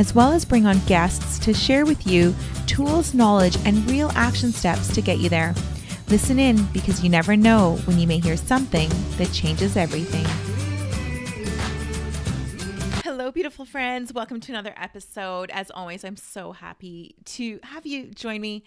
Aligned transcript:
as 0.00 0.14
well 0.14 0.32
as 0.32 0.46
bring 0.46 0.64
on 0.64 0.78
guests 0.86 1.38
to 1.38 1.52
share 1.52 1.84
with 1.84 2.06
you 2.06 2.34
tools, 2.66 3.12
knowledge, 3.12 3.58
and 3.66 3.88
real 3.90 4.10
action 4.14 4.50
steps 4.50 4.88
to 4.94 5.02
get 5.02 5.18
you 5.18 5.28
there. 5.28 5.54
Listen 6.08 6.38
in 6.38 6.64
because 6.72 7.04
you 7.04 7.10
never 7.10 7.36
know 7.36 7.76
when 7.84 7.98
you 7.98 8.06
may 8.06 8.18
hear 8.18 8.34
something 8.34 8.88
that 9.18 9.30
changes 9.30 9.76
everything. 9.76 10.24
Hello, 13.04 13.30
beautiful 13.30 13.66
friends. 13.66 14.10
Welcome 14.14 14.40
to 14.40 14.52
another 14.52 14.72
episode. 14.74 15.50
As 15.50 15.70
always, 15.70 16.02
I'm 16.02 16.16
so 16.16 16.52
happy 16.52 17.14
to 17.26 17.60
have 17.62 17.84
you 17.84 18.06
join 18.06 18.40
me. 18.40 18.64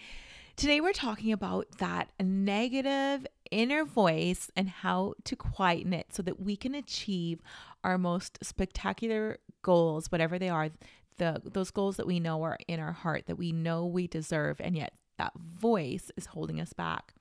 Today, 0.54 0.80
we're 0.80 0.92
talking 0.92 1.32
about 1.32 1.66
that 1.78 2.10
negative 2.22 3.26
inner 3.50 3.84
voice 3.84 4.52
and 4.56 4.68
how 4.68 5.14
to 5.24 5.34
quieten 5.34 5.92
it 5.92 6.14
so 6.14 6.22
that 6.22 6.40
we 6.40 6.54
can 6.54 6.76
achieve 6.76 7.40
our 7.82 7.98
most 7.98 8.38
spectacular 8.40 9.38
goals, 9.62 10.12
whatever 10.12 10.38
they 10.38 10.48
are, 10.48 10.70
the 11.18 11.40
those 11.44 11.70
goals 11.70 11.96
that 11.96 12.06
we 12.06 12.20
know 12.20 12.42
are 12.42 12.58
in 12.68 12.80
our 12.80 12.92
heart 12.92 13.26
that 13.26 13.36
we 13.36 13.52
know 13.52 13.86
we 13.86 14.06
deserve 14.06 14.60
and 14.60 14.76
yet 14.76 14.92
that 15.18 15.32
voice 15.38 16.10
is 16.16 16.26
holding 16.26 16.60
us 16.60 16.72
back. 16.72 17.14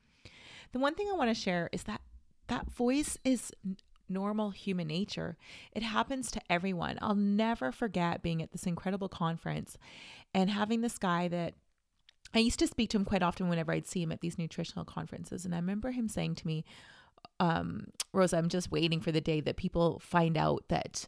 The 0.71 0.79
one 0.79 0.95
thing 0.95 1.07
I 1.09 1.15
want 1.15 1.29
to 1.29 1.39
share 1.39 1.69
is 1.71 1.83
that 1.83 2.01
that 2.47 2.69
voice 2.71 3.17
is 3.23 3.51
normal 4.09 4.51
human 4.51 4.87
nature. 4.87 5.37
It 5.71 5.83
happens 5.83 6.31
to 6.31 6.41
everyone. 6.49 6.97
I'll 7.01 7.15
never 7.15 7.71
forget 7.71 8.23
being 8.23 8.41
at 8.41 8.51
this 8.51 8.65
incredible 8.65 9.09
conference 9.09 9.77
and 10.33 10.49
having 10.49 10.81
this 10.81 10.97
guy 10.97 11.27
that 11.29 11.53
I 12.33 12.39
used 12.39 12.59
to 12.59 12.67
speak 12.67 12.89
to 12.91 12.97
him 12.97 13.05
quite 13.05 13.23
often 13.23 13.47
whenever 13.47 13.71
I'd 13.71 13.87
see 13.87 14.01
him 14.01 14.11
at 14.11 14.21
these 14.21 14.37
nutritional 14.37 14.85
conferences. 14.85 15.45
And 15.45 15.53
I 15.53 15.57
remember 15.57 15.91
him 15.91 16.07
saying 16.07 16.35
to 16.35 16.47
me, 16.47 16.65
um, 17.39 17.87
Rosa, 18.11 18.37
I'm 18.37 18.49
just 18.49 18.71
waiting 18.71 18.99
for 18.99 19.11
the 19.11 19.21
day 19.21 19.39
that 19.41 19.57
people 19.57 19.99
find 19.99 20.37
out 20.37 20.63
that 20.69 21.07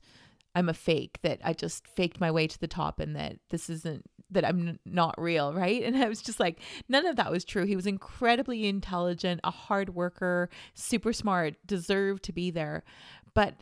I'm 0.55 0.69
a 0.69 0.73
fake, 0.73 1.19
that 1.21 1.39
I 1.43 1.53
just 1.53 1.85
faked 1.87 2.19
my 2.19 2.31
way 2.31 2.47
to 2.47 2.59
the 2.59 2.67
top 2.67 2.99
and 2.99 3.15
that 3.15 3.37
this 3.49 3.69
isn't, 3.69 4.05
that 4.31 4.45
I'm 4.45 4.79
not 4.85 5.15
real, 5.19 5.53
right? 5.53 5.83
And 5.83 5.97
I 5.97 6.07
was 6.07 6.21
just 6.21 6.39
like, 6.39 6.59
none 6.87 7.05
of 7.05 7.17
that 7.17 7.31
was 7.31 7.45
true. 7.45 7.65
He 7.65 7.75
was 7.75 7.85
incredibly 7.85 8.65
intelligent, 8.65 9.41
a 9.43 9.51
hard 9.51 9.93
worker, 9.93 10.49
super 10.73 11.13
smart, 11.13 11.55
deserved 11.65 12.23
to 12.23 12.33
be 12.33 12.51
there. 12.51 12.83
But 13.33 13.55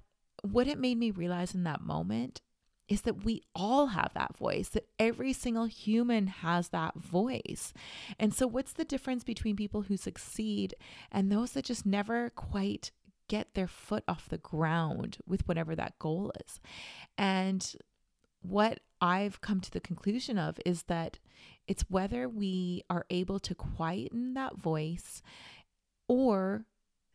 what 0.44 0.67
it 0.67 0.77
made 0.80 0.97
me 0.97 1.11
realize 1.11 1.55
in 1.55 1.64
that 1.64 1.81
moment 1.81 2.41
is 2.89 3.02
that 3.02 3.23
we 3.23 3.41
all 3.55 3.88
have 3.88 4.11
that 4.14 4.38
voice, 4.38 4.69
that 4.69 4.88
every 4.99 5.33
single 5.33 5.66
human 5.66 6.27
has 6.27 6.69
that 6.69 6.95
voice. 6.95 7.73
And 8.19 8.33
so, 8.33 8.45
what's 8.45 8.73
the 8.73 8.86
difference 8.86 9.23
between 9.23 9.55
people 9.55 9.83
who 9.83 9.97
succeed 9.97 10.75
and 11.11 11.31
those 11.31 11.53
that 11.53 11.66
just 11.66 11.86
never 11.86 12.30
quite 12.31 12.91
get 13.34 13.56
their 13.56 13.67
foot 13.67 14.03
off 14.08 14.30
the 14.30 14.38
ground 14.38 15.17
with 15.26 15.48
whatever 15.48 15.76
that 15.76 15.98
goal 15.98 16.31
is. 16.45 16.62
And 17.17 17.76
what 18.44 18.81
I've 19.02 19.42
come 19.42 19.59
to 19.59 19.72
the 19.72 19.80
conclusion 19.80 20.38
of 20.38 20.59
is 20.67 20.84
that 20.84 21.17
it's 21.67 21.89
whether 21.89 22.30
we 22.30 22.84
are 22.92 23.08
able 23.09 23.39
to 23.39 23.56
quieten 23.56 24.36
that 24.36 24.56
voice 24.56 25.23
or 26.08 26.66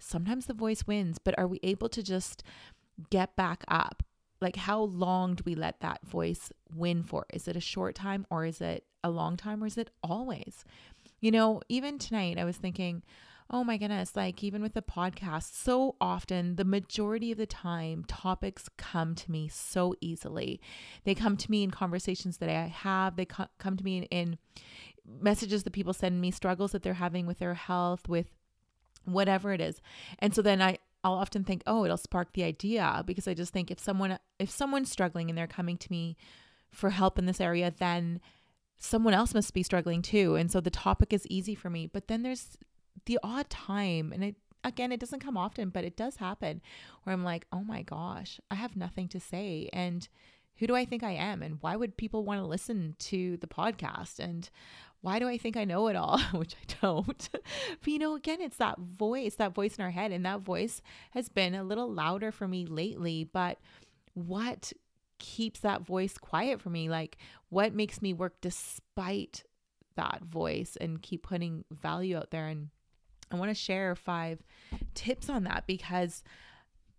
sometimes 0.01 0.47
the 0.47 0.55
voice 0.55 0.89
wins, 0.89 1.19
but 1.19 1.39
are 1.39 1.47
we 1.47 1.61
able 1.63 1.89
to 1.89 2.03
just 2.03 2.43
get 3.11 3.37
back 3.37 3.63
up? 3.69 4.03
Like, 4.41 4.57
how 4.57 4.81
long 4.81 5.37
do 5.37 5.45
we 5.47 5.55
let 5.55 5.79
that 5.83 6.05
voice 6.05 6.51
win 6.75 7.05
for? 7.05 7.27
Is 7.33 7.47
it 7.47 7.55
a 7.55 7.61
short 7.61 7.95
time 7.95 8.27
or 8.29 8.45
is 8.45 8.61
it 8.61 8.87
a 9.05 9.11
long 9.11 9.37
time 9.37 9.63
or 9.63 9.69
is 9.69 9.79
it 9.79 9.91
always? 10.03 10.65
You 11.21 11.31
know, 11.31 11.61
even 11.69 11.97
tonight, 11.97 12.39
I 12.39 12.45
was 12.45 12.57
thinking, 12.57 13.05
oh 13.51 13.65
my 13.65 13.79
goodness, 13.79 14.15
like 14.15 14.45
even 14.45 14.61
with 14.61 14.75
the 14.75 14.83
podcast, 14.83 15.55
so 15.55 15.97
often, 16.01 16.57
the 16.57 16.65
majority 16.65 17.33
of 17.33 17.39
the 17.39 17.47
time, 17.47 18.05
topics 18.07 18.69
come 18.77 19.15
to 19.15 19.31
me 19.31 19.49
so 19.49 19.95
easily. 20.01 20.61
They 21.05 21.15
come 21.15 21.37
to 21.39 21.51
me 21.51 21.63
in 21.63 21.71
conversations 21.71 22.39
that 22.39 22.51
I 22.51 22.67
have, 22.67 23.17
they 23.17 23.25
co- 23.25 23.49
come 23.59 23.77
to 23.77 23.85
me 23.85 23.99
in, 23.99 24.05
in 24.05 24.39
messages 25.21 25.63
that 25.63 25.73
people 25.73 25.95
send 25.95 26.21
me, 26.21 26.31
struggles 26.31 26.73
that 26.73 26.83
they're 26.83 26.95
having 26.95 27.27
with 27.27 27.39
their 27.39 27.55
health, 27.55 28.09
with 28.09 28.27
whatever 29.05 29.53
it 29.53 29.61
is. 29.61 29.81
And 30.19 30.35
so 30.35 30.43
then 30.43 30.61
I, 30.61 30.79
I'll 31.03 31.15
often 31.15 31.45
think, 31.45 31.63
oh, 31.67 31.85
it'll 31.85 31.97
spark 31.97 32.33
the 32.33 32.45
idea 32.45 33.03
because 33.07 33.27
I 33.27 33.33
just 33.35 33.53
think 33.53 33.71
if 33.71 33.79
someone 33.79 34.19
if 34.39 34.51
someone's 34.51 34.91
struggling 34.91 35.31
and 35.31 35.39
they're 35.39 35.47
coming 35.47 35.79
to 35.79 35.91
me 35.91 36.17
for 36.71 36.91
help 36.91 37.19
in 37.19 37.27
this 37.27 37.41
area, 37.41 37.73
then 37.79 38.21
someone 38.77 39.15
else 39.15 39.33
must 39.33 39.55
be 39.55 39.63
struggling 39.63 40.03
too. 40.03 40.35
And 40.35 40.51
so 40.51 40.61
the 40.61 40.71
topic 40.71 41.13
is 41.13 41.27
easy 41.29 41.55
for 41.55 41.71
me. 41.71 41.87
But 41.87 42.09
then 42.09 42.23
there's 42.23 42.59
the 43.07 43.19
odd 43.23 43.51
time, 43.51 44.13
and 44.13 44.25
it 44.25 44.37
again, 44.65 44.93
it 44.93 45.01
doesn't 45.01 45.21
come 45.21 45.37
often, 45.37 45.71
but 45.71 45.85
it 45.85 45.97
does 45.97 46.17
happen 46.17 46.61
where 47.03 47.13
I'm 47.13 47.25
like, 47.25 47.47
oh 47.53 47.63
my 47.63 47.83
gosh, 47.83 48.41
I 48.51 48.55
have 48.57 48.77
nothing 48.77 49.09
to 49.09 49.21
say. 49.21 49.69
And 49.73 50.09
who 50.57 50.67
do 50.67 50.75
I 50.75 50.85
think 50.85 51.03
I 51.03 51.13
am? 51.13 51.43
And 51.43 51.59
why 51.61 51.77
would 51.77 51.97
people 51.97 52.25
want 52.25 52.41
to 52.41 52.47
listen 52.47 52.97
to 52.99 53.37
the 53.39 53.47
podcast? 53.47 54.19
And 54.19 54.49
why 55.01 55.19
do 55.19 55.29
I 55.29 55.39
think 55.39 55.57
I 55.57 55.65
know 55.65 55.89
it 55.89 55.97
all? 55.97 56.19
Which 56.33 56.55
I 56.55 56.75
don't. 56.81 57.29
but 57.33 57.87
you 57.87 57.99
know, 57.99 58.15
again, 58.15 58.41
it's 58.41 58.57
that 58.57 58.79
voice, 58.79 59.37
that 59.37 59.55
voice 59.55 59.77
in 59.77 59.85
our 59.85 59.91
head. 59.91 60.13
And 60.13 60.25
that 60.27 60.41
voice 60.41 60.83
has 61.13 61.29
been 61.29 61.55
a 61.55 61.65
little 61.65 61.93
louder 61.93 62.33
for 62.33 62.49
me 62.49 62.67
lately. 62.67 63.25
But 63.25 63.59
what 64.15 64.73
keeps 65.19 65.61
that 65.61 65.83
voice 65.83 66.19
quiet 66.19 66.61
for 66.61 66.71
me? 66.71 66.89
Like, 66.89 67.19
what 67.49 67.75
makes 67.75 68.03
me 68.03 68.13
work 68.13 68.35
despite 68.41 69.45
that 69.97 70.23
voice 70.23 70.77
and 70.81 71.03
keep 71.03 71.23
putting 71.23 71.65
value 71.71 72.17
out 72.17 72.33
there? 72.33 72.49
And 72.49 72.71
I 73.31 73.37
want 73.37 73.51
to 73.51 73.55
share 73.55 73.95
five 73.95 74.43
tips 74.95 75.29
on 75.29 75.45
that 75.45 75.67
because 75.67 76.23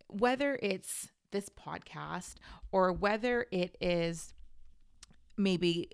whether 0.07 0.59
it's 0.61 1.09
this 1.31 1.49
podcast 1.49 2.35
or 2.71 2.91
whether 2.91 3.45
it 3.51 3.75
is 3.79 4.33
maybe 5.37 5.89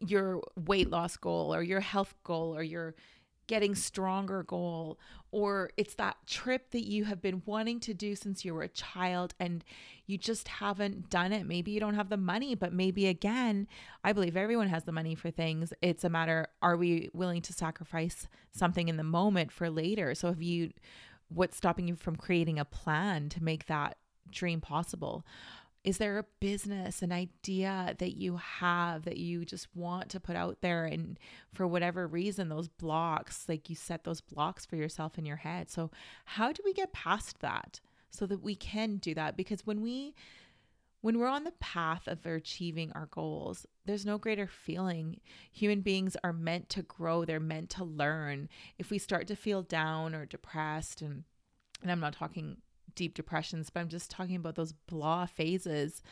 your 0.00 0.42
weight 0.56 0.90
loss 0.90 1.16
goal 1.16 1.54
or 1.54 1.62
your 1.62 1.80
health 1.80 2.14
goal 2.24 2.56
or 2.56 2.62
your 2.62 2.94
getting 3.46 3.74
stronger 3.74 4.42
goal, 4.42 4.98
or 5.30 5.70
it's 5.76 5.94
that 5.94 6.16
trip 6.26 6.70
that 6.70 6.86
you 6.86 7.04
have 7.04 7.20
been 7.20 7.42
wanting 7.46 7.80
to 7.80 7.94
do 7.94 8.16
since 8.16 8.44
you 8.44 8.54
were 8.54 8.62
a 8.62 8.68
child 8.68 9.34
and 9.38 9.64
you 10.06 10.18
just 10.18 10.48
haven't 10.48 11.10
done 11.10 11.32
it. 11.32 11.46
Maybe 11.46 11.70
you 11.70 11.80
don't 11.80 11.94
have 11.94 12.08
the 12.08 12.16
money, 12.16 12.54
but 12.54 12.72
maybe 12.72 13.06
again, 13.06 13.68
I 14.04 14.12
believe 14.12 14.36
everyone 14.36 14.68
has 14.68 14.84
the 14.84 14.92
money 14.92 15.14
for 15.14 15.30
things. 15.30 15.72
It's 15.82 16.04
a 16.04 16.08
matter 16.08 16.48
are 16.62 16.76
we 16.76 17.10
willing 17.12 17.42
to 17.42 17.52
sacrifice 17.52 18.28
something 18.52 18.88
in 18.88 18.96
the 18.96 19.04
moment 19.04 19.52
for 19.52 19.70
later? 19.70 20.14
So 20.14 20.28
if 20.28 20.42
you 20.42 20.72
what's 21.28 21.56
stopping 21.56 21.88
you 21.88 21.96
from 21.96 22.16
creating 22.16 22.58
a 22.58 22.64
plan 22.64 23.28
to 23.30 23.42
make 23.42 23.66
that 23.66 23.96
dream 24.30 24.60
possible? 24.60 25.24
Is 25.86 25.98
there 25.98 26.18
a 26.18 26.24
business, 26.40 27.00
an 27.00 27.12
idea 27.12 27.94
that 27.98 28.16
you 28.16 28.38
have 28.38 29.04
that 29.04 29.18
you 29.18 29.44
just 29.44 29.68
want 29.72 30.08
to 30.10 30.18
put 30.18 30.34
out 30.34 30.60
there? 30.60 30.84
And 30.84 31.16
for 31.52 31.64
whatever 31.64 32.08
reason, 32.08 32.48
those 32.48 32.66
blocks, 32.66 33.48
like 33.48 33.70
you 33.70 33.76
set 33.76 34.02
those 34.02 34.20
blocks 34.20 34.66
for 34.66 34.74
yourself 34.74 35.16
in 35.16 35.24
your 35.24 35.36
head. 35.36 35.70
So, 35.70 35.92
how 36.24 36.50
do 36.50 36.60
we 36.64 36.72
get 36.72 36.92
past 36.92 37.38
that 37.38 37.78
so 38.10 38.26
that 38.26 38.42
we 38.42 38.56
can 38.56 38.96
do 38.96 39.14
that? 39.14 39.36
Because 39.36 39.64
when 39.64 39.80
we 39.80 40.16
when 41.02 41.20
we're 41.20 41.28
on 41.28 41.44
the 41.44 41.52
path 41.60 42.08
of 42.08 42.26
achieving 42.26 42.90
our 42.90 43.06
goals, 43.06 43.64
there's 43.84 44.04
no 44.04 44.18
greater 44.18 44.48
feeling. 44.48 45.20
Human 45.52 45.82
beings 45.82 46.16
are 46.24 46.32
meant 46.32 46.68
to 46.70 46.82
grow, 46.82 47.24
they're 47.24 47.38
meant 47.38 47.70
to 47.70 47.84
learn. 47.84 48.48
If 48.76 48.90
we 48.90 48.98
start 48.98 49.28
to 49.28 49.36
feel 49.36 49.62
down 49.62 50.16
or 50.16 50.26
depressed 50.26 51.00
and 51.00 51.22
and 51.80 51.92
I'm 51.92 52.00
not 52.00 52.14
talking 52.14 52.56
deep 52.96 53.14
depressions, 53.14 53.70
but 53.70 53.80
I'm 53.80 53.88
just 53.88 54.10
talking 54.10 54.36
about 54.36 54.56
those 54.56 54.72
blah 54.72 55.26
phases 55.26 56.02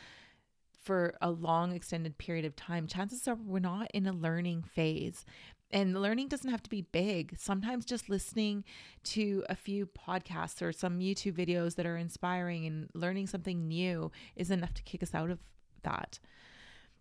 for 0.85 1.15
a 1.19 1.31
long 1.31 1.73
extended 1.73 2.17
period 2.17 2.45
of 2.45 2.55
time, 2.55 2.87
chances 2.87 3.27
are 3.27 3.35
we're 3.35 3.59
not 3.59 3.89
in 3.91 4.05
a 4.05 4.13
learning 4.13 4.61
phase. 4.61 5.25
And 5.71 5.99
learning 5.99 6.27
doesn't 6.27 6.51
have 6.51 6.61
to 6.63 6.69
be 6.69 6.83
big. 6.83 7.35
Sometimes 7.37 7.85
just 7.85 8.07
listening 8.07 8.63
to 9.05 9.43
a 9.49 9.55
few 9.55 9.87
podcasts 9.87 10.61
or 10.61 10.71
some 10.71 10.99
YouTube 10.99 11.33
videos 11.33 11.75
that 11.75 11.87
are 11.87 11.97
inspiring 11.97 12.67
and 12.67 12.89
learning 12.93 13.27
something 13.27 13.67
new 13.67 14.11
is 14.35 14.51
enough 14.51 14.75
to 14.75 14.83
kick 14.83 15.01
us 15.01 15.15
out 15.15 15.31
of 15.31 15.39
that. 15.81 16.19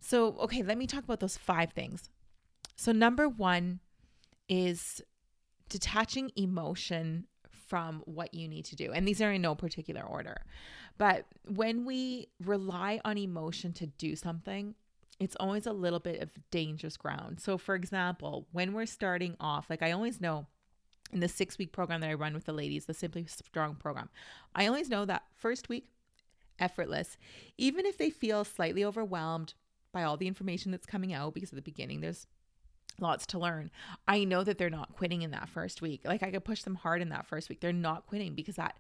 So, 0.01 0.37
okay, 0.39 0.63
let 0.63 0.79
me 0.79 0.87
talk 0.87 1.05
about 1.05 1.21
those 1.21 1.37
five 1.37 1.73
things. 1.73 2.09
So, 2.77 2.91
number 2.91 3.29
one 3.29 3.81
is 4.49 5.03
detaching 5.69 6.31
emotion 6.37 7.27
from 7.67 8.03
what 8.05 8.35
you 8.35 8.49
need 8.49 8.65
to 8.67 8.77
do. 8.77 8.93
And 8.93 9.07
these 9.07 9.21
are 9.21 9.33
in 9.33 9.43
no 9.43 9.55
particular 9.55 10.03
order. 10.03 10.43
But 10.99 11.27
when 11.49 11.85
we 11.85 12.29
rely 12.43 13.01
on 13.05 13.19
emotion 13.19 13.73
to 13.75 13.87
do 13.87 14.17
something, 14.17 14.75
it's 15.21 15.37
always 15.39 15.67
a 15.67 15.73
little 15.73 16.01
bit 16.01 16.21
of 16.21 16.31
dangerous 16.51 16.97
ground. 16.97 17.41
So, 17.41 17.57
for 17.59 17.75
example, 17.75 18.47
when 18.53 18.73
we're 18.73 18.87
starting 18.87 19.37
off, 19.41 19.71
like 19.71 19.83
I 19.83 19.93
always 19.93 20.21
know 20.21 20.47
in 21.13 21.21
the 21.21 21.29
six 21.29 21.59
week 21.59 21.73
program 21.73 22.01
that 22.01 22.11
I 22.11 22.15
run 22.15 22.35
with 22.35 22.45
the 22.45 22.53
ladies, 22.53 22.87
the 22.87 22.95
Simply 22.95 23.27
Strong 23.27 23.77
program, 23.77 24.09
I 24.55 24.67
always 24.67 24.89
know 24.89 25.05
that 25.05 25.25
first 25.35 25.69
week, 25.69 25.89
effortless. 26.59 27.17
Even 27.59 27.87
if 27.87 27.97
they 27.99 28.11
feel 28.11 28.45
slightly 28.45 28.85
overwhelmed 28.85 29.55
by 29.93 30.03
all 30.03 30.17
the 30.17 30.27
information 30.27 30.73
that's 30.73 30.87
coming 30.87 31.13
out, 31.13 31.35
because 31.35 31.51
at 31.51 31.57
the 31.57 31.63
beginning 31.63 32.01
there's 32.01 32.27
lots 33.01 33.27
to 33.27 33.39
learn. 33.39 33.71
I 34.07 34.25
know 34.25 34.45
that 34.45 34.59
they're 34.59 34.71
not 34.71 34.95
quitting 34.97 35.23
in 35.23 35.31
that 35.33 35.49
first 35.49 35.83
week. 35.83 36.03
Like 36.05 36.23
I 36.23 36.31
could 36.31 36.45
push 36.45 36.63
them 36.63 36.77
hard 36.77 37.03
in 37.03 37.09
that 37.11 37.27
first 37.27 37.49
week. 37.49 37.61
They're 37.61 37.73
not 37.73 38.07
quitting 38.07 38.35
because 38.35 38.57
that 38.57 38.77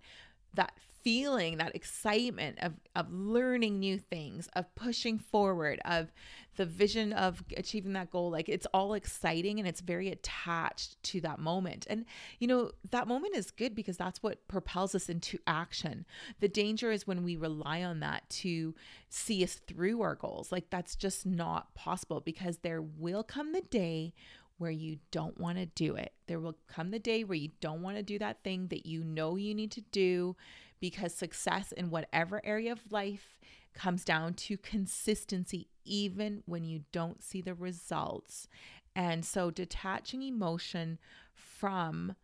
that 0.54 0.72
feeling, 1.04 1.58
that 1.58 1.76
excitement 1.76 2.58
of 2.60 2.72
of 2.96 3.12
learning 3.12 3.78
new 3.78 3.98
things, 3.98 4.48
of 4.54 4.74
pushing 4.74 5.18
forward, 5.18 5.80
of 5.84 6.12
the 6.56 6.64
vision 6.64 7.12
of 7.12 7.42
achieving 7.56 7.92
that 7.92 8.10
goal, 8.10 8.30
like 8.30 8.48
it's 8.48 8.66
all 8.72 8.94
exciting 8.94 9.58
and 9.58 9.68
it's 9.68 9.80
very 9.80 10.08
attached 10.08 11.02
to 11.02 11.20
that 11.20 11.38
moment. 11.38 11.86
And 11.90 12.06
you 12.38 12.46
know, 12.46 12.70
that 12.90 13.06
moment 13.06 13.36
is 13.36 13.50
good 13.50 13.74
because 13.74 13.96
that's 13.96 14.22
what 14.22 14.48
propels 14.48 14.94
us 14.94 15.08
into 15.08 15.38
action. 15.46 16.06
The 16.40 16.48
danger 16.48 16.90
is 16.90 17.06
when 17.06 17.22
we 17.22 17.36
rely 17.36 17.82
on 17.82 18.00
that 18.00 18.28
to 18.30 18.74
see 19.10 19.44
us 19.44 19.60
through 19.66 20.00
our 20.00 20.14
goals. 20.14 20.50
Like 20.50 20.70
that's 20.70 20.96
just 20.96 21.26
not 21.26 21.74
possible 21.74 22.20
because 22.20 22.58
there 22.58 22.80
will 22.80 23.22
come 23.22 23.52
the 23.52 23.60
day 23.60 24.14
where 24.58 24.70
you 24.70 24.98
don't 25.10 25.38
want 25.38 25.58
to 25.58 25.66
do 25.66 25.96
it. 25.96 26.12
There 26.26 26.40
will 26.40 26.56
come 26.68 26.90
the 26.90 26.98
day 26.98 27.24
where 27.24 27.36
you 27.36 27.50
don't 27.60 27.82
want 27.82 27.96
to 27.96 28.02
do 28.02 28.18
that 28.18 28.42
thing 28.42 28.68
that 28.68 28.86
you 28.86 29.02
know 29.02 29.36
you 29.36 29.54
need 29.54 29.72
to 29.72 29.80
do 29.80 30.36
because 30.80 31.14
success 31.14 31.72
in 31.72 31.90
whatever 31.90 32.40
area 32.44 32.72
of 32.72 32.92
life 32.92 33.38
comes 33.74 34.04
down 34.04 34.34
to 34.34 34.56
consistency, 34.56 35.68
even 35.84 36.42
when 36.46 36.64
you 36.64 36.84
don't 36.92 37.22
see 37.22 37.40
the 37.40 37.54
results. 37.54 38.48
And 38.94 39.24
so, 39.24 39.50
detaching 39.50 40.22
emotion 40.22 40.98
from 41.34 42.14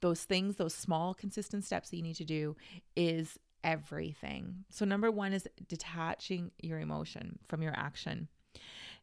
those 0.00 0.24
things, 0.24 0.56
those 0.56 0.74
small, 0.74 1.14
consistent 1.14 1.64
steps 1.64 1.88
that 1.88 1.96
you 1.96 2.02
need 2.02 2.16
to 2.16 2.24
do 2.24 2.54
is 2.94 3.38
everything. 3.64 4.64
So, 4.68 4.84
number 4.84 5.10
one 5.10 5.32
is 5.32 5.48
detaching 5.68 6.50
your 6.60 6.80
emotion 6.80 7.38
from 7.46 7.62
your 7.62 7.74
action. 7.74 8.28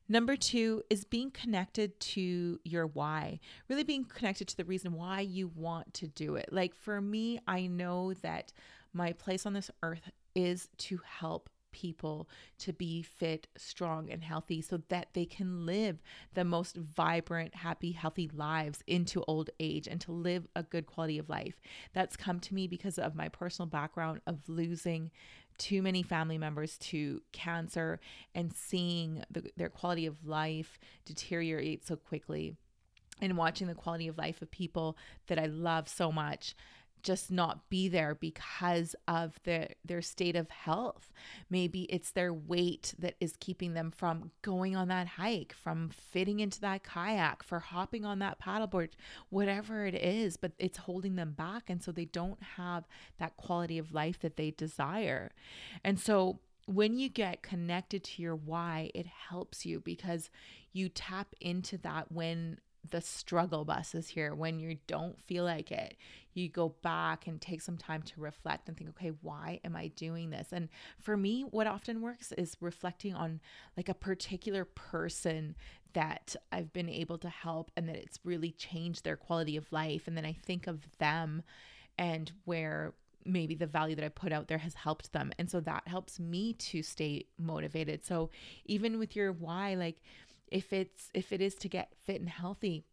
Number 0.09 0.35
two 0.35 0.83
is 0.89 1.05
being 1.05 1.31
connected 1.31 1.99
to 1.99 2.59
your 2.63 2.87
why, 2.87 3.39
really 3.69 3.83
being 3.83 4.03
connected 4.03 4.47
to 4.49 4.57
the 4.57 4.65
reason 4.65 4.93
why 4.93 5.21
you 5.21 5.47
want 5.55 5.93
to 5.95 6.07
do 6.07 6.35
it. 6.35 6.49
Like 6.51 6.75
for 6.75 6.99
me, 6.99 7.39
I 7.47 7.67
know 7.67 8.13
that 8.21 8.51
my 8.93 9.13
place 9.13 9.45
on 9.45 9.53
this 9.53 9.71
earth 9.81 10.11
is 10.35 10.67
to 10.77 10.99
help 11.05 11.49
people 11.73 12.29
to 12.59 12.71
be 12.71 13.01
fit, 13.01 13.47
strong, 13.57 14.09
and 14.09 14.23
healthy 14.23 14.61
so 14.61 14.81
that 14.87 15.09
they 15.13 15.25
can 15.25 15.65
live 15.65 16.01
the 16.33 16.45
most 16.45 16.77
vibrant, 16.77 17.55
happy, 17.55 17.91
healthy 17.91 18.29
lives 18.33 18.81
into 18.87 19.23
old 19.27 19.49
age 19.59 19.87
and 19.87 19.99
to 20.01 20.11
live 20.11 20.47
a 20.55 20.63
good 20.63 20.85
quality 20.85 21.17
of 21.17 21.29
life. 21.29 21.59
That's 21.91 22.15
come 22.15 22.39
to 22.41 22.53
me 22.53 22.67
because 22.67 22.97
of 22.97 23.15
my 23.15 23.27
personal 23.27 23.67
background 23.67 24.21
of 24.25 24.47
losing 24.47 25.11
too 25.57 25.81
many 25.81 26.01
family 26.01 26.37
members 26.37 26.77
to 26.77 27.21
cancer 27.31 27.99
and 28.33 28.53
seeing 28.53 29.23
the, 29.29 29.51
their 29.57 29.69
quality 29.69 30.05
of 30.05 30.25
life 30.25 30.79
deteriorate 31.05 31.85
so 31.85 31.95
quickly 31.95 32.55
and 33.21 33.37
watching 33.37 33.67
the 33.67 33.75
quality 33.75 34.07
of 34.07 34.17
life 34.17 34.41
of 34.41 34.49
people 34.51 34.97
that 35.27 35.39
I 35.39 35.45
love 35.45 35.87
so 35.87 36.11
much 36.11 36.55
just 37.03 37.31
not 37.31 37.69
be 37.69 37.87
there 37.87 38.15
because 38.15 38.95
of 39.07 39.39
their 39.43 39.69
their 39.85 40.01
state 40.01 40.35
of 40.35 40.49
health. 40.49 41.11
Maybe 41.49 41.83
it's 41.83 42.11
their 42.11 42.33
weight 42.33 42.95
that 42.97 43.15
is 43.19 43.35
keeping 43.39 43.73
them 43.73 43.91
from 43.91 44.31
going 44.41 44.75
on 44.75 44.87
that 44.87 45.07
hike, 45.07 45.53
from 45.53 45.89
fitting 45.89 46.39
into 46.39 46.59
that 46.61 46.83
kayak, 46.83 47.43
for 47.43 47.59
hopping 47.59 48.05
on 48.05 48.19
that 48.19 48.39
paddleboard, 48.39 48.89
whatever 49.29 49.85
it 49.85 49.95
is, 49.95 50.37
but 50.37 50.53
it's 50.57 50.77
holding 50.79 51.15
them 51.15 51.33
back 51.33 51.69
and 51.69 51.83
so 51.83 51.91
they 51.91 52.05
don't 52.05 52.41
have 52.57 52.85
that 53.19 53.37
quality 53.37 53.77
of 53.77 53.93
life 53.93 54.19
that 54.19 54.37
they 54.37 54.51
desire. 54.51 55.31
And 55.83 55.99
so 55.99 56.39
when 56.65 56.97
you 56.97 57.09
get 57.09 57.43
connected 57.43 58.03
to 58.03 58.21
your 58.21 58.35
why, 58.35 58.89
it 58.95 59.05
helps 59.05 59.65
you 59.65 59.79
because 59.79 60.29
you 60.71 60.89
tap 60.89 61.35
into 61.41 61.77
that 61.79 62.11
when 62.11 62.57
the 62.89 63.01
struggle 63.01 63.63
bus 63.63 63.95
is 63.95 64.09
here 64.09 64.35
when 64.35 64.59
you 64.59 64.77
don't 64.87 65.21
feel 65.21 65.43
like 65.43 65.71
it 65.71 65.95
you 66.33 66.49
go 66.49 66.69
back 66.81 67.27
and 67.27 67.39
take 67.39 67.61
some 67.61 67.77
time 67.77 68.01
to 68.01 68.19
reflect 68.19 68.67
and 68.67 68.77
think 68.77 68.89
okay 68.89 69.11
why 69.21 69.59
am 69.63 69.75
i 69.75 69.87
doing 69.89 70.29
this 70.29 70.49
and 70.51 70.67
for 70.99 71.15
me 71.15 71.41
what 71.41 71.67
often 71.67 72.01
works 72.01 72.31
is 72.33 72.57
reflecting 72.59 73.13
on 73.13 73.39
like 73.77 73.89
a 73.89 73.93
particular 73.93 74.65
person 74.65 75.55
that 75.93 76.35
i've 76.51 76.73
been 76.73 76.89
able 76.89 77.17
to 77.17 77.29
help 77.29 77.71
and 77.77 77.87
that 77.87 77.95
it's 77.95 78.19
really 78.23 78.51
changed 78.51 79.03
their 79.03 79.15
quality 79.15 79.55
of 79.55 79.71
life 79.71 80.07
and 80.07 80.17
then 80.17 80.25
i 80.25 80.33
think 80.33 80.67
of 80.67 80.79
them 80.97 81.41
and 81.97 82.31
where 82.45 82.93
maybe 83.25 83.55
the 83.55 83.67
value 83.67 83.95
that 83.95 84.03
I 84.03 84.09
put 84.09 84.33
out 84.33 84.47
there 84.47 84.57
has 84.57 84.73
helped 84.73 85.13
them. 85.13 85.31
And 85.39 85.49
so 85.49 85.59
that 85.61 85.87
helps 85.87 86.19
me 86.19 86.53
to 86.53 86.83
stay 86.83 87.25
motivated. 87.37 88.03
So 88.03 88.29
even 88.65 88.99
with 88.99 89.15
your 89.15 89.31
why, 89.31 89.75
like 89.75 90.01
if 90.47 90.73
it's 90.73 91.09
if 91.13 91.31
it 91.31 91.41
is 91.41 91.55
to 91.55 91.67
get 91.67 91.93
fit 92.05 92.19
and 92.19 92.29
healthy 92.29 92.83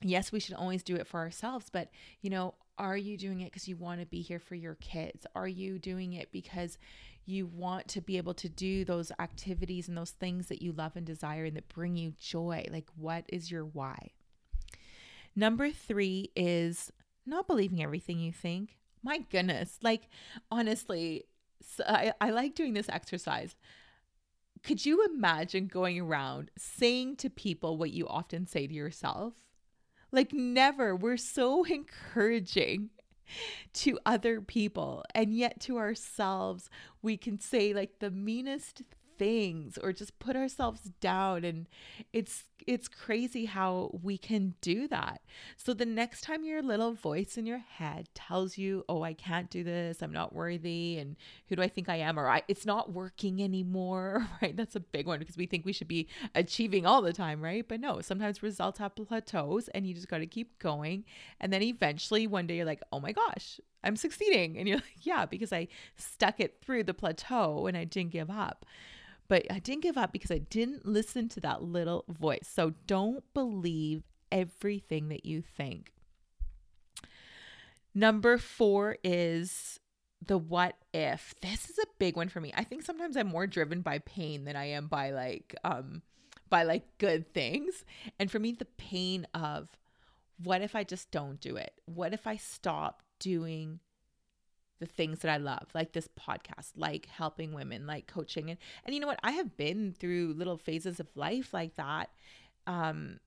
yes 0.00 0.30
we 0.30 0.40
should 0.40 0.54
always 0.54 0.82
do 0.82 0.96
it 0.96 1.06
for 1.06 1.20
ourselves 1.20 1.66
but 1.72 1.90
you 2.20 2.30
know 2.30 2.54
are 2.78 2.96
you 2.96 3.16
doing 3.16 3.40
it 3.40 3.46
because 3.46 3.66
you 3.66 3.76
want 3.76 4.00
to 4.00 4.06
be 4.06 4.22
here 4.22 4.38
for 4.38 4.54
your 4.54 4.76
kids? 4.76 5.26
Are 5.34 5.48
you 5.48 5.78
doing 5.78 6.12
it 6.12 6.30
because 6.30 6.78
you 7.26 7.46
want 7.46 7.88
to 7.88 8.00
be 8.00 8.16
able 8.16 8.34
to 8.34 8.48
do 8.48 8.84
those 8.84 9.12
activities 9.18 9.88
and 9.88 9.96
those 9.96 10.12
things 10.12 10.46
that 10.46 10.62
you 10.62 10.72
love 10.72 10.92
and 10.94 11.04
desire 11.04 11.44
and 11.44 11.56
that 11.56 11.68
bring 11.68 11.96
you 11.96 12.12
joy? 12.18 12.66
Like 12.70 12.88
what 12.96 13.24
is 13.28 13.50
your 13.50 13.64
why? 13.64 14.12
Number 15.34 15.70
3 15.70 16.30
is 16.36 16.92
not 17.26 17.46
believing 17.46 17.82
everything 17.82 18.20
you 18.20 18.32
think. 18.32 18.76
My 19.02 19.18
goodness 19.18 19.78
like 19.82 20.08
honestly 20.50 21.24
so 21.60 21.84
I, 21.86 22.12
I 22.20 22.30
like 22.30 22.54
doing 22.54 22.74
this 22.74 22.88
exercise 22.88 23.56
could 24.62 24.84
you 24.84 25.04
imagine 25.04 25.66
going 25.66 26.00
around 26.00 26.50
saying 26.56 27.16
to 27.16 27.30
people 27.30 27.76
what 27.76 27.90
you 27.90 28.06
often 28.08 28.46
say 28.46 28.66
to 28.66 28.74
yourself? 28.74 29.34
Like, 30.10 30.32
never. 30.32 30.96
We're 30.96 31.16
so 31.16 31.64
encouraging 31.68 32.90
to 33.74 33.98
other 34.06 34.40
people, 34.40 35.04
and 35.14 35.34
yet 35.34 35.60
to 35.60 35.76
ourselves, 35.76 36.70
we 37.02 37.16
can 37.16 37.38
say 37.38 37.74
like 37.74 37.98
the 37.98 38.10
meanest 38.10 38.82
things 39.18 39.78
or 39.82 39.92
just 39.92 40.18
put 40.18 40.36
ourselves 40.36 40.90
down 41.00 41.44
and 41.44 41.66
it's 42.12 42.44
it's 42.66 42.88
crazy 42.88 43.44
how 43.46 43.90
we 44.02 44.18
can 44.18 44.54
do 44.60 44.88
that. 44.88 45.22
So 45.56 45.72
the 45.72 45.86
next 45.86 46.22
time 46.22 46.44
your 46.44 46.62
little 46.62 46.92
voice 46.92 47.38
in 47.38 47.46
your 47.46 47.58
head 47.58 48.08
tells 48.14 48.58
you, 48.58 48.84
"Oh, 48.88 49.02
I 49.02 49.14
can't 49.14 49.50
do 49.50 49.64
this. 49.64 50.02
I'm 50.02 50.12
not 50.12 50.34
worthy." 50.34 50.98
And 50.98 51.16
who 51.48 51.56
do 51.56 51.62
I 51.62 51.68
think 51.68 51.88
I 51.88 51.96
am 51.96 52.18
or 52.18 52.28
I, 52.28 52.42
it's 52.48 52.66
not 52.66 52.92
working 52.92 53.42
anymore, 53.42 54.26
right? 54.42 54.56
That's 54.56 54.76
a 54.76 54.80
big 54.80 55.06
one 55.06 55.18
because 55.18 55.36
we 55.36 55.46
think 55.46 55.64
we 55.64 55.72
should 55.72 55.88
be 55.88 56.08
achieving 56.34 56.86
all 56.86 57.02
the 57.02 57.12
time, 57.12 57.40
right? 57.40 57.66
But 57.66 57.80
no, 57.80 58.00
sometimes 58.00 58.42
results 58.42 58.78
have 58.78 58.94
plateaus 58.94 59.68
and 59.68 59.86
you 59.86 59.94
just 59.94 60.08
got 60.08 60.18
to 60.18 60.26
keep 60.26 60.58
going. 60.58 61.04
And 61.40 61.52
then 61.52 61.62
eventually 61.62 62.26
one 62.26 62.46
day 62.46 62.56
you're 62.56 62.66
like, 62.66 62.82
"Oh 62.92 63.00
my 63.00 63.12
gosh, 63.12 63.60
I'm 63.84 63.96
succeeding." 63.96 64.58
And 64.58 64.68
you're 64.68 64.78
like, 64.78 65.06
"Yeah, 65.06 65.26
because 65.26 65.52
I 65.52 65.68
stuck 65.96 66.40
it 66.40 66.58
through 66.60 66.84
the 66.84 66.94
plateau 66.94 67.66
and 67.66 67.76
I 67.76 67.84
didn't 67.84 68.12
give 68.12 68.30
up." 68.30 68.66
But 69.28 69.46
I 69.50 69.58
didn't 69.58 69.82
give 69.82 69.98
up 69.98 70.12
because 70.12 70.30
I 70.30 70.38
didn't 70.38 70.86
listen 70.86 71.28
to 71.30 71.40
that 71.40 71.62
little 71.62 72.04
voice. 72.08 72.48
So 72.50 72.72
don't 72.86 73.22
believe 73.34 74.04
everything 74.32 75.08
that 75.08 75.26
you 75.26 75.42
think. 75.42 75.92
Number 77.94 78.38
four 78.38 78.96
is 79.02 79.80
the 80.24 80.38
what 80.38 80.76
if. 80.92 81.34
This 81.40 81.68
is 81.68 81.78
a 81.78 81.86
big 81.98 82.16
one 82.16 82.28
for 82.28 82.40
me. 82.40 82.52
I 82.56 82.64
think 82.64 82.82
sometimes 82.82 83.16
I'm 83.16 83.28
more 83.28 83.46
driven 83.46 83.82
by 83.82 83.98
pain 83.98 84.44
than 84.44 84.56
I 84.56 84.66
am 84.66 84.86
by 84.86 85.10
like 85.10 85.54
um 85.64 86.02
by 86.48 86.62
like 86.62 86.84
good 86.98 87.32
things. 87.34 87.84
And 88.18 88.30
for 88.30 88.38
me 88.38 88.52
the 88.52 88.64
pain 88.64 89.26
of 89.34 89.68
what 90.42 90.62
if 90.62 90.74
I 90.74 90.84
just 90.84 91.10
don't 91.10 91.40
do 91.40 91.56
it? 91.56 91.72
What 91.86 92.14
if 92.14 92.26
I 92.26 92.36
stop 92.36 93.02
doing 93.18 93.80
the 94.78 94.86
things 94.86 95.20
that 95.20 95.32
I 95.32 95.36
love, 95.38 95.66
like 95.74 95.92
this 95.92 96.08
podcast, 96.08 96.72
like 96.76 97.06
helping 97.06 97.52
women, 97.52 97.86
like 97.86 98.06
coaching. 98.06 98.50
And, 98.50 98.58
and 98.84 98.94
you 98.94 99.00
know 99.00 99.06
what? 99.06 99.20
I 99.22 99.32
have 99.32 99.56
been 99.56 99.94
through 99.98 100.34
little 100.36 100.56
phases 100.56 101.00
of 101.00 101.08
life 101.16 101.52
like 101.52 101.76
that. 101.76 102.10
Um, 102.66 103.20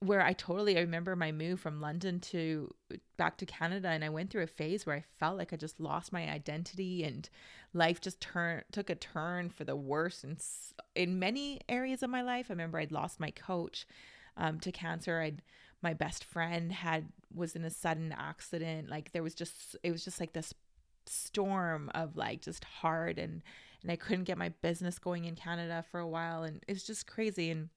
where 0.00 0.22
I 0.22 0.32
totally 0.32 0.76
I 0.76 0.80
remember 0.80 1.16
my 1.16 1.32
move 1.32 1.60
from 1.60 1.80
London 1.80 2.20
to 2.20 2.74
back 3.16 3.38
to 3.38 3.46
Canada 3.46 3.88
and 3.88 4.04
I 4.04 4.08
went 4.08 4.30
through 4.30 4.42
a 4.42 4.48
phase 4.48 4.84
where 4.84 4.96
I 4.96 5.04
felt 5.18 5.38
like 5.38 5.52
I 5.52 5.56
just 5.56 5.80
lost 5.80 6.12
my 6.12 6.28
identity 6.28 7.04
and 7.04 7.28
life 7.72 8.00
just 8.00 8.20
turned 8.20 8.64
took 8.72 8.90
a 8.90 8.94
turn 8.94 9.48
for 9.48 9.64
the 9.64 9.76
worse 9.76 10.22
and 10.22 10.42
in 10.94 11.18
many 11.18 11.60
areas 11.68 12.02
of 12.02 12.10
my 12.10 12.22
life 12.22 12.46
I 12.48 12.52
remember 12.52 12.78
I'd 12.78 12.92
lost 12.92 13.20
my 13.20 13.30
coach 13.30 13.86
um, 14.36 14.60
to 14.60 14.72
cancer 14.72 15.20
I'd 15.20 15.42
my 15.82 15.94
best 15.94 16.24
friend 16.24 16.72
had 16.72 17.08
was 17.34 17.56
in 17.56 17.64
a 17.64 17.70
sudden 17.70 18.14
accident 18.16 18.88
like 18.88 19.12
there 19.12 19.22
was 19.22 19.34
just 19.34 19.76
it 19.82 19.92
was 19.92 20.04
just 20.04 20.20
like 20.20 20.32
this 20.32 20.52
storm 21.08 21.90
of 21.94 22.16
like 22.16 22.42
just 22.42 22.64
hard 22.64 23.18
and 23.18 23.42
and 23.82 23.92
I 23.92 23.96
couldn't 23.96 24.24
get 24.24 24.38
my 24.38 24.48
business 24.48 24.98
going 24.98 25.26
in 25.26 25.36
Canada 25.36 25.84
for 25.90 26.00
a 26.00 26.08
while 26.08 26.42
and 26.42 26.64
it's 26.66 26.84
just 26.84 27.06
crazy 27.06 27.50
and 27.50 27.68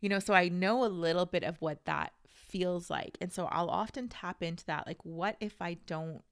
you 0.00 0.08
know, 0.08 0.20
so 0.20 0.32
I 0.32 0.48
know 0.48 0.84
a 0.84 0.86
little 0.86 1.26
bit 1.26 1.42
of 1.42 1.60
what 1.60 1.84
that 1.86 2.12
feels 2.28 2.88
like. 2.88 3.18
And 3.20 3.32
so 3.32 3.46
I'll 3.46 3.68
often 3.68 4.08
tap 4.08 4.42
into 4.42 4.64
that 4.66 4.86
like 4.86 5.04
what 5.04 5.36
if 5.40 5.60
I 5.60 5.74
don't 5.86 6.22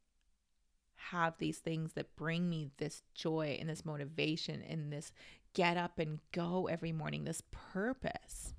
have 1.11 1.35
these 1.39 1.59
things 1.59 1.93
that 1.93 2.17
bring 2.17 2.49
me 2.49 2.71
this 2.79 3.03
joy 3.15 3.57
and 3.61 3.69
this 3.69 3.85
motivation 3.85 4.63
and 4.63 4.93
this 4.93 5.13
get 5.53 5.77
up 5.77 5.99
and 5.99 6.21
go 6.33 6.67
every 6.67 6.93
morning, 6.93 7.25
this 7.25 7.43
purpose, 7.51 8.55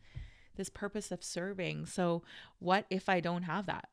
this 0.55 0.69
purpose 0.69 1.11
of 1.11 1.23
serving. 1.23 1.85
So, 1.85 2.23
what 2.59 2.85
if 2.89 3.09
I 3.09 3.19
don't 3.19 3.43
have 3.43 3.65
that? 3.67 3.89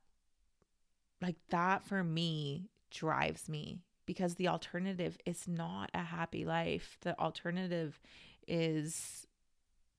Like, 1.21 1.37
that 1.51 1.85
for 1.85 2.03
me 2.03 2.71
drives 2.95 3.49
me 3.49 3.83
because 4.07 4.35
the 4.35 4.49
alternative 4.49 5.19
is 5.27 5.47
not 5.47 5.91
a 5.93 6.03
happy 6.03 6.45
life. 6.45 6.97
The 7.03 7.19
alternative 7.19 8.01
is 8.47 9.27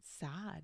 sad. 0.01 0.63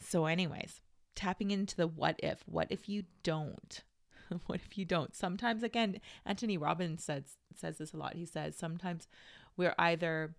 So, 0.00 0.26
anyways, 0.26 0.80
tapping 1.14 1.50
into 1.50 1.76
the 1.76 1.86
what 1.86 2.18
if. 2.22 2.42
What 2.46 2.68
if 2.70 2.88
you 2.88 3.04
don't? 3.22 3.82
what 4.46 4.60
if 4.64 4.78
you 4.78 4.84
don't? 4.84 5.14
Sometimes, 5.14 5.62
again, 5.62 6.00
Anthony 6.24 6.56
Robbins 6.56 7.04
says 7.04 7.36
says 7.54 7.78
this 7.78 7.92
a 7.92 7.96
lot. 7.96 8.14
He 8.14 8.24
says 8.24 8.56
sometimes 8.56 9.08
we're 9.56 9.74
either 9.78 10.34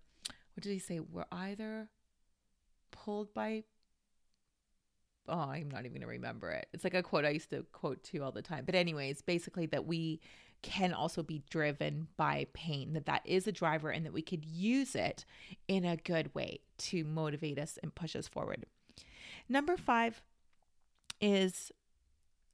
what 0.54 0.62
did 0.62 0.72
he 0.72 0.78
say? 0.78 1.00
We're 1.00 1.24
either 1.30 1.88
pulled 2.90 3.32
by 3.34 3.64
oh, 5.28 5.38
I'm 5.38 5.70
not 5.70 5.86
even 5.86 6.00
to 6.00 6.06
remember 6.06 6.50
it. 6.50 6.66
It's 6.72 6.82
like 6.82 6.94
a 6.94 7.02
quote 7.02 7.24
I 7.24 7.30
used 7.30 7.50
to 7.50 7.64
quote 7.72 8.02
to 8.04 8.18
all 8.20 8.32
the 8.32 8.42
time. 8.42 8.64
But 8.64 8.74
anyways, 8.74 9.22
basically 9.22 9.66
that 9.66 9.86
we 9.86 10.20
can 10.62 10.92
also 10.92 11.22
be 11.22 11.42
driven 11.50 12.08
by 12.16 12.46
pain, 12.52 12.92
that 12.92 13.06
that 13.06 13.22
is 13.24 13.46
a 13.46 13.52
driver 13.52 13.90
and 13.90 14.04
that 14.04 14.12
we 14.12 14.22
could 14.22 14.44
use 14.44 14.94
it 14.94 15.24
in 15.68 15.84
a 15.84 15.96
good 15.96 16.34
way 16.34 16.60
to 16.78 17.04
motivate 17.04 17.58
us 17.58 17.78
and 17.82 17.94
push 17.94 18.14
us 18.14 18.28
forward. 18.28 18.66
Number 19.48 19.76
5 19.76 20.22
is 21.20 21.72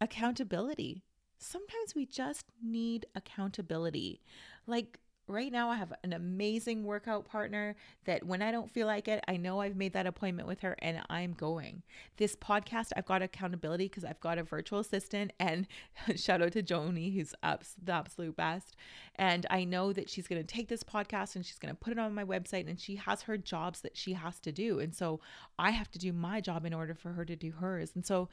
accountability. 0.00 1.02
Sometimes 1.38 1.94
we 1.94 2.06
just 2.06 2.46
need 2.62 3.06
accountability. 3.14 4.22
Like 4.66 4.98
right 5.28 5.50
now 5.50 5.70
I 5.70 5.76
have 5.76 5.92
an 6.04 6.12
amazing 6.12 6.84
workout 6.84 7.24
partner 7.24 7.74
that 8.04 8.24
when 8.24 8.42
I 8.42 8.52
don't 8.52 8.70
feel 8.70 8.86
like 8.86 9.08
it, 9.08 9.22
I 9.26 9.36
know 9.36 9.60
I've 9.60 9.76
made 9.76 9.92
that 9.94 10.06
appointment 10.06 10.46
with 10.46 10.60
her 10.60 10.76
and 10.80 11.00
I'm 11.08 11.32
going. 11.32 11.82
This 12.16 12.36
podcast, 12.36 12.92
I've 12.96 13.06
got 13.06 13.22
accountability 13.22 13.86
because 13.86 14.04
I've 14.04 14.20
got 14.20 14.38
a 14.38 14.42
virtual 14.42 14.78
assistant 14.78 15.32
and 15.40 15.66
shout 16.16 16.42
out 16.42 16.52
to 16.52 16.62
Joni, 16.62 17.14
who's 17.14 17.34
ups, 17.42 17.74
the 17.82 17.92
absolute 17.92 18.36
best. 18.36 18.76
And 19.16 19.46
I 19.50 19.64
know 19.64 19.92
that 19.92 20.08
she's 20.08 20.28
going 20.28 20.40
to 20.40 20.46
take 20.46 20.68
this 20.68 20.82
podcast 20.82 21.34
and 21.34 21.44
she's 21.44 21.58
going 21.58 21.74
to 21.74 21.78
put 21.78 21.92
it 21.92 21.98
on 21.98 22.14
my 22.14 22.24
website 22.24 22.68
and 22.68 22.78
she 22.78 22.96
has 22.96 23.22
her 23.22 23.36
jobs 23.36 23.80
that 23.80 23.96
she 23.96 24.12
has 24.12 24.38
to 24.40 24.52
do. 24.52 24.78
And 24.78 24.94
so 24.94 25.20
I 25.58 25.70
have 25.70 25.90
to 25.92 25.98
do 25.98 26.12
my 26.12 26.40
job 26.40 26.64
in 26.64 26.72
order 26.72 26.94
for 26.94 27.12
her 27.12 27.24
to 27.24 27.36
do 27.36 27.50
hers. 27.52 27.92
And 27.94 28.06
so 28.06 28.28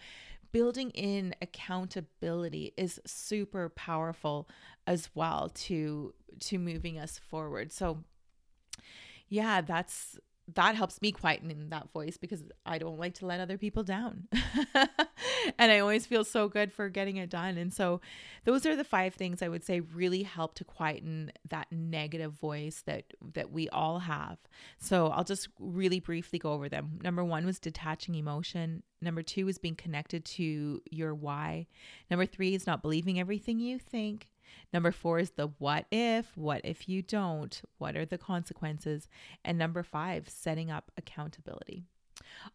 building 0.54 0.92
in 0.92 1.34
accountability 1.42 2.74
is 2.78 3.02
super 3.06 3.70
powerful 3.70 4.48
as 4.86 5.10
well 5.16 5.50
to 5.56 6.14
to 6.42 6.58
moving 6.58 7.00
us 7.00 7.20
forward. 7.20 7.72
So 7.72 8.04
yeah, 9.28 9.62
that's 9.62 10.18
that 10.56 10.75
helps 10.75 11.02
me 11.02 11.12
quieten 11.12 11.70
that 11.70 11.90
voice 11.92 12.18
because 12.18 12.44
I 12.66 12.78
don't 12.78 13.00
like 13.00 13.13
to 13.16 13.25
let 13.25 13.40
other 13.40 13.58
people 13.58 13.84
down. 13.84 14.28
and 15.58 15.72
I 15.72 15.80
always 15.80 16.06
feel 16.06 16.25
so 16.25 16.50
good 16.50 16.74
for 16.74 16.90
getting 16.90 17.16
it 17.16 17.30
done. 17.30 17.58
And 17.58 17.74
so 17.74 18.02
those 18.44 18.66
are 18.66 18.75
the 18.75 18.84
five 18.84 19.13
things 19.13 19.42
I 19.42 19.48
would 19.48 19.63
say 19.63 19.80
really 19.80 20.24
help 20.24 20.56
to 20.56 20.66
quieten 20.66 21.32
that 21.50 21.68
negative 21.72 22.34
voice 22.34 22.84
that 22.86 23.06
that 23.34 23.52
we 23.52 23.70
all 23.70 24.00
have. 24.00 24.38
So 24.78 25.08
I'll 25.08 25.24
just 25.24 25.48
really 25.60 26.02
briefly 26.02 26.40
go 26.40 26.52
over 26.52 26.68
them. 26.68 27.00
Number 27.02 27.24
1 27.24 27.46
was 27.46 27.60
detaching 27.60 28.16
emotion. 28.16 28.84
Number 29.02 29.24
2 29.24 29.48
is 29.48 29.58
being 29.58 29.75
connected 29.75 30.25
to 30.25 30.82
your 30.92 31.16
why. 31.16 31.68
Number 32.12 32.25
3 32.25 32.54
is 32.54 32.68
not 32.68 32.82
believing 32.82 33.18
everything 33.18 33.60
you 33.60 33.80
think. 33.80 34.28
Number 34.72 34.91
four 34.91 35.19
is 35.19 35.31
the 35.31 35.51
what 35.60 35.86
if, 35.91 36.36
what 36.36 36.62
if 36.63 36.89
you 36.89 37.01
don't, 37.01 37.62
what 37.77 37.95
are 37.95 38.05
the 38.05 38.17
consequences? 38.17 39.07
And 39.45 39.57
number 39.57 39.83
five, 39.83 40.29
setting 40.29 40.72
up 40.72 40.91
accountability. 40.98 41.83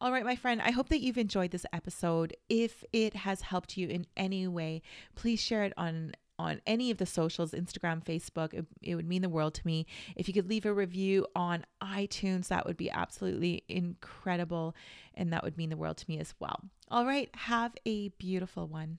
All 0.01 0.13
right, 0.13 0.25
my 0.25 0.37
friend, 0.37 0.61
I 0.63 0.71
hope 0.71 0.89
that 0.89 1.01
you've 1.01 1.19
enjoyed 1.19 1.51
this 1.51 1.67
episode. 1.73 2.37
If 2.49 2.85
it 2.93 3.15
has 3.15 3.43
helped 3.43 3.77
you 3.77 3.89
in 3.89 4.07
any 4.17 4.47
way, 4.47 4.83
please 5.15 5.41
share 5.41 5.65
it 5.65 5.73
on 5.77 6.13
on 6.39 6.61
any 6.67 6.91
of 6.91 6.99
the 6.99 7.07
socials 7.07 7.51
Instagram, 7.51 8.05
Facebook. 8.05 8.55
It, 8.55 8.65
it, 8.81 8.95
would 8.95 9.09
mean 9.09 9.23
the 9.23 9.29
world 9.29 9.55
to 9.55 9.67
me. 9.67 9.87
If 10.15 10.29
you 10.29 10.35
could 10.35 10.49
leave 10.49 10.67
a 10.67 10.73
review 10.73 11.27
on 11.35 11.67
iTunes, 11.83 12.49
that 12.49 12.65
would 12.65 12.77
be 12.77 12.91
absolutely 12.91 13.65
incredible. 13.69 14.77
And 15.15 15.33
that 15.33 15.43
would 15.43 15.57
mean 15.57 15.71
the 15.71 15.77
world 15.77 15.97
to 15.97 16.05
me 16.09 16.21
as 16.21 16.35
well. 16.39 16.61
All 16.91 17.05
right, 17.05 17.29
have 17.35 17.75
a 17.85 18.11
beautiful 18.11 18.69
one. 18.69 18.99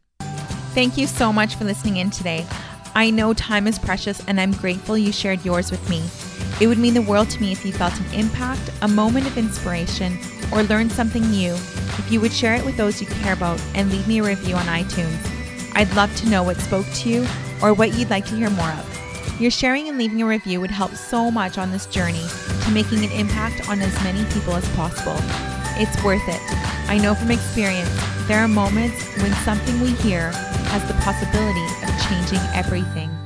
Thank 0.73 0.97
you 0.97 1.07
so 1.07 1.31
much 1.31 1.55
for 1.55 1.63
listening 1.63 1.97
in 1.97 2.11
today. 2.11 2.45
I 2.95 3.09
know 3.11 3.33
time 3.33 3.67
is 3.67 3.79
precious 3.79 4.21
and 4.27 4.39
I'm 4.39 4.51
grateful 4.51 4.97
you 4.97 5.11
shared 5.11 5.45
yours 5.45 5.71
with 5.71 5.89
me. 5.89 6.03
It 6.59 6.67
would 6.67 6.77
mean 6.77 6.93
the 6.93 7.01
world 7.01 7.29
to 7.29 7.41
me 7.41 7.51
if 7.51 7.65
you 7.65 7.71
felt 7.71 7.97
an 7.99 8.13
impact, 8.13 8.69
a 8.81 8.87
moment 8.87 9.27
of 9.27 9.37
inspiration, 9.37 10.17
or 10.51 10.63
learned 10.63 10.91
something 10.91 11.29
new. 11.29 11.53
If 11.53 12.11
you 12.11 12.19
would 12.19 12.33
share 12.33 12.55
it 12.55 12.65
with 12.65 12.77
those 12.77 12.99
you 12.99 13.07
care 13.07 13.33
about 13.33 13.61
and 13.75 13.91
leave 13.91 14.07
me 14.07 14.19
a 14.19 14.23
review 14.23 14.55
on 14.55 14.65
iTunes. 14.65 15.17
I'd 15.75 15.93
love 15.95 16.13
to 16.17 16.29
know 16.29 16.43
what 16.43 16.57
spoke 16.57 16.85
to 16.85 17.09
you 17.09 17.27
or 17.61 17.73
what 17.73 17.93
you'd 17.93 18.09
like 18.09 18.25
to 18.25 18.35
hear 18.35 18.49
more 18.49 18.71
of. 18.71 19.39
Your 19.39 19.51
sharing 19.51 19.87
and 19.87 19.97
leaving 19.97 20.21
a 20.21 20.25
review 20.25 20.59
would 20.59 20.71
help 20.71 20.95
so 20.95 21.31
much 21.31 21.57
on 21.57 21.71
this 21.71 21.85
journey 21.85 22.25
to 22.63 22.71
making 22.71 23.05
an 23.05 23.11
impact 23.11 23.69
on 23.69 23.79
as 23.79 23.93
many 24.03 24.25
people 24.33 24.53
as 24.53 24.67
possible. 24.75 25.15
It's 25.81 26.03
worth 26.03 26.27
it. 26.27 26.41
I 26.89 26.97
know 26.97 27.15
from 27.15 27.31
experience, 27.31 27.89
there 28.27 28.39
are 28.39 28.47
moments 28.47 29.01
when 29.21 29.31
something 29.45 29.79
we 29.79 29.91
hear 29.91 30.31
has 30.69 30.85
the 30.87 30.93
possibility 30.95 31.63
of 31.87 31.88
changing 32.09 32.41
everything. 32.55 33.18